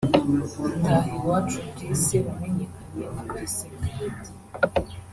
Itahiwacu 0.77 1.57
Bluce 1.75 2.17
wamenyekanye 2.25 3.05
nka 3.11 3.21
Bluce 3.27 3.65
Melody 3.81 4.31